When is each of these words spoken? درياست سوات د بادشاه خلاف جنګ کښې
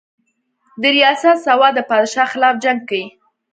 درياست 0.83 1.31
سوات 1.45 1.73
د 1.75 1.79
بادشاه 1.89 2.27
خلاف 2.33 2.55
جنګ 2.63 2.79
کښې 2.89 3.03